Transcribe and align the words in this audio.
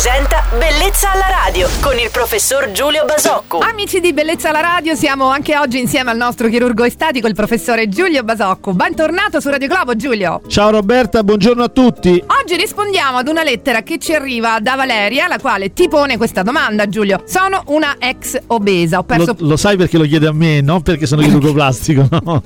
presenta 0.00 0.44
Bellezza 0.56 1.10
alla 1.10 1.26
radio 1.44 1.68
con 1.80 1.98
il 1.98 2.08
professor 2.12 2.70
Giulio 2.70 3.04
Basocco. 3.04 3.58
Amici 3.58 3.98
di 3.98 4.12
Bellezza 4.12 4.50
alla 4.50 4.60
radio, 4.60 4.94
siamo 4.94 5.28
anche 5.28 5.58
oggi 5.58 5.80
insieme 5.80 6.12
al 6.12 6.16
nostro 6.16 6.48
chirurgo 6.48 6.84
estetico, 6.84 7.26
il 7.26 7.34
professore 7.34 7.88
Giulio 7.88 8.22
Basocco. 8.22 8.74
Bentornato 8.74 9.40
su 9.40 9.50
Radio 9.50 9.66
Globo, 9.66 9.96
Giulio. 9.96 10.40
Ciao 10.46 10.70
Roberta, 10.70 11.24
buongiorno 11.24 11.64
a 11.64 11.68
tutti. 11.68 12.22
Oggi 12.40 12.54
rispondiamo 12.54 13.16
ad 13.18 13.26
una 13.26 13.42
lettera 13.42 13.82
che 13.82 13.98
ci 13.98 14.14
arriva 14.14 14.60
da 14.60 14.76
Valeria, 14.76 15.26
la 15.26 15.40
quale 15.40 15.72
ti 15.72 15.88
pone 15.88 16.16
questa 16.16 16.44
domanda, 16.44 16.88
Giulio. 16.88 17.24
Sono 17.26 17.64
una 17.66 17.96
ex 17.98 18.38
obesa, 18.46 18.98
ho 18.98 19.02
perso... 19.02 19.34
Lo, 19.36 19.48
lo 19.48 19.56
sai 19.56 19.76
perché 19.76 19.98
lo 19.98 20.04
chiede 20.04 20.28
a 20.28 20.32
me, 20.32 20.60
non 20.60 20.80
perché 20.80 21.06
sono 21.06 21.22
chirurgo 21.22 21.50
plastico, 21.52 22.06
no? 22.08 22.42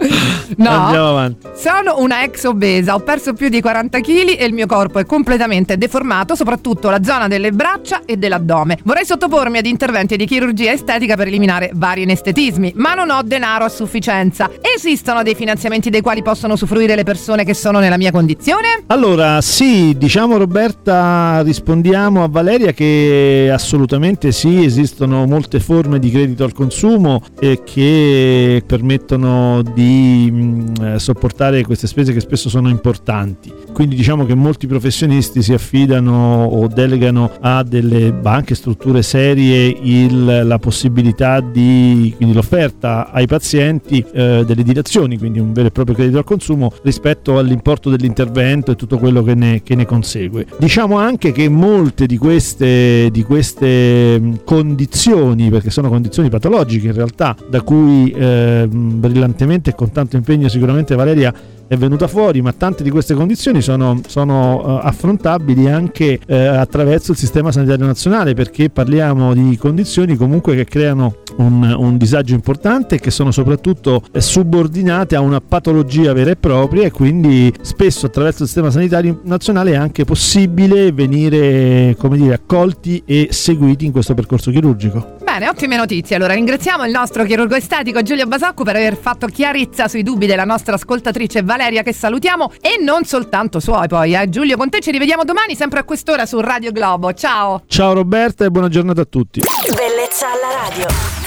No, 0.58 0.68
Andiamo 0.70 1.08
avanti. 1.10 1.48
sono 1.54 1.96
una 1.98 2.22
ex 2.24 2.44
obesa, 2.44 2.94
ho 2.94 3.00
perso 3.00 3.32
più 3.32 3.48
di 3.48 3.60
40 3.60 4.00
kg 4.00 4.34
e 4.38 4.44
il 4.44 4.52
mio 4.52 4.66
corpo 4.66 4.98
è 4.98 5.06
completamente 5.06 5.76
deformato, 5.76 6.34
soprattutto 6.34 6.90
la 6.90 7.02
zona 7.02 7.28
delle 7.28 7.52
braccia 7.52 8.02
e 8.04 8.16
dell'addome. 8.16 8.78
Vorrei 8.84 9.04
sottopormi 9.04 9.58
ad 9.58 9.66
interventi 9.66 10.16
di 10.16 10.26
chirurgia 10.26 10.72
estetica 10.72 11.16
per 11.16 11.26
eliminare 11.28 11.70
vari 11.74 12.02
anestetismi, 12.02 12.72
ma 12.76 12.94
non 12.94 13.10
ho 13.10 13.22
denaro 13.22 13.64
a 13.64 13.68
sufficienza. 13.68 14.50
Esistono 14.60 15.22
dei 15.22 15.34
finanziamenti 15.34 15.90
dei 15.90 16.00
quali 16.00 16.22
possono 16.22 16.54
usufruire 16.54 16.94
le 16.94 17.04
persone 17.04 17.44
che 17.44 17.54
sono 17.54 17.78
nella 17.78 17.96
mia 17.96 18.10
condizione? 18.10 18.84
Allora, 18.88 19.40
sì, 19.40 19.94
diciamo 19.96 20.36
Roberta, 20.36 21.40
rispondiamo 21.42 22.22
a 22.22 22.28
Valeria 22.28 22.72
che 22.72 23.50
assolutamente 23.52 24.32
sì, 24.32 24.64
esistono 24.64 25.26
molte 25.26 25.60
forme 25.60 25.98
di 25.98 26.10
credito 26.10 26.44
al 26.44 26.52
consumo 26.52 27.22
eh, 27.40 27.62
che 27.64 28.62
permettono 28.66 29.62
di 29.62 30.43
mh, 30.44 30.84
eh, 30.94 30.98
sopportare 30.98 31.62
queste 31.62 31.86
spese 31.86 32.12
che 32.12 32.20
spesso 32.20 32.48
sono 32.48 32.68
importanti. 32.68 33.52
Quindi 33.72 33.96
diciamo 33.96 34.24
che 34.26 34.34
molti 34.34 34.66
professionisti 34.66 35.42
si 35.42 35.52
affidano 35.52 36.44
o 36.44 36.66
delegano 36.68 37.30
a 37.40 37.62
delle 37.62 38.12
banche, 38.12 38.54
strutture 38.54 39.02
serie 39.02 39.66
il- 39.82 40.42
la 40.44 40.58
possibilità 40.58 41.40
di, 41.40 42.12
quindi 42.16 42.34
l'offerta 42.34 43.10
ai 43.10 43.26
pazienti 43.26 44.04
eh, 44.12 44.44
delle 44.46 44.62
dilazioni, 44.62 45.18
quindi 45.18 45.38
un 45.38 45.52
vero 45.52 45.68
e 45.68 45.70
proprio 45.70 45.94
credito 45.96 46.18
al 46.18 46.24
consumo 46.24 46.72
rispetto 46.82 47.38
all'importo 47.38 47.90
dell'intervento 47.90 48.72
e 48.72 48.76
tutto 48.76 48.98
quello 48.98 49.22
che 49.22 49.34
ne, 49.34 49.62
che 49.62 49.74
ne 49.74 49.86
consegue. 49.86 50.46
Diciamo 50.58 50.98
anche 50.98 51.32
che 51.32 51.48
molte 51.48 52.06
di 52.06 52.16
queste, 52.16 53.08
di 53.10 53.22
queste 53.22 54.18
mh, 54.20 54.40
condizioni, 54.44 55.50
perché 55.50 55.70
sono 55.70 55.88
condizioni 55.88 56.28
patologiche 56.28 56.88
in 56.88 56.94
realtà, 56.94 57.36
da 57.48 57.62
cui 57.62 58.10
eh, 58.10 58.66
brillantemente 58.68 59.70
e 59.70 59.74
con 59.74 59.90
tanto 59.90 60.16
impegno 60.16 60.33
sicuramente 60.48 60.94
Valeria 60.94 61.32
è 61.66 61.76
venuta 61.76 62.06
fuori, 62.08 62.42
ma 62.42 62.52
tante 62.52 62.82
di 62.82 62.90
queste 62.90 63.14
condizioni 63.14 63.62
sono, 63.62 64.00
sono, 64.06 64.80
eh, 64.80 64.86
affrontabili 64.86 65.68
anche 65.68 66.18
eh, 66.26 66.36
attraverso 66.36 67.12
il 67.12 67.16
sistema 67.16 67.50
sanitario 67.52 67.86
nazionale, 67.86 68.34
perché 68.34 68.70
parliamo 68.70 69.34
di 69.34 69.56
condizioni 69.56 70.16
comunque 70.16 70.54
che 70.56 70.64
creano 70.64 71.16
un, 71.36 71.74
un 71.76 71.96
disagio 71.96 72.34
importante 72.34 72.96
e 72.96 73.00
che 73.00 73.10
sono 73.10 73.30
soprattutto 73.30 74.02
eh, 74.12 74.20
subordinate 74.20 75.16
a 75.16 75.20
una 75.20 75.40
patologia 75.40 76.12
vera 76.12 76.30
e 76.30 76.36
propria 76.36 76.84
e 76.84 76.90
quindi 76.90 77.52
spesso 77.62 78.06
attraverso 78.06 78.42
il 78.42 78.48
sistema 78.48 78.70
sanitario 78.70 79.20
nazionale 79.24 79.72
è 79.72 79.76
anche 79.76 80.04
possibile 80.04 80.92
venire 80.92 81.96
dire, 81.96 82.34
accolti 82.34 83.02
e 83.06 83.28
seguiti 83.30 83.86
in 83.86 83.92
questo 83.92 84.14
percorso 84.14 84.50
chirurgico. 84.50 85.23
Bene, 85.34 85.48
ottime 85.48 85.74
notizie. 85.74 86.14
Allora 86.14 86.34
ringraziamo 86.34 86.84
il 86.84 86.92
nostro 86.92 87.24
chirurgo 87.24 87.56
estetico 87.56 88.02
Giulio 88.02 88.24
Basocco 88.26 88.62
per 88.62 88.76
aver 88.76 88.96
fatto 88.96 89.26
chiarezza 89.26 89.88
sui 89.88 90.04
dubbi 90.04 90.26
della 90.26 90.44
nostra 90.44 90.76
ascoltatrice 90.76 91.42
Valeria 91.42 91.82
che 91.82 91.92
salutiamo 91.92 92.52
e 92.60 92.80
non 92.80 93.02
soltanto 93.02 93.58
suoi 93.58 93.88
poi. 93.88 94.14
Eh. 94.14 94.28
Giulio, 94.28 94.56
con 94.56 94.70
te 94.70 94.78
ci 94.78 94.92
rivediamo 94.92 95.24
domani 95.24 95.56
sempre 95.56 95.80
a 95.80 95.82
quest'ora 95.82 96.24
su 96.24 96.38
Radio 96.38 96.70
Globo. 96.70 97.12
Ciao! 97.14 97.62
Ciao 97.66 97.94
Roberta 97.94 98.44
e 98.44 98.50
buona 98.50 98.68
giornata 98.68 99.00
a 99.00 99.06
tutti. 99.06 99.40
Bellezza 99.74 100.26
alla 100.30 100.68
radio. 100.68 101.23